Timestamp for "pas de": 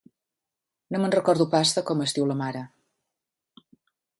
1.51-1.83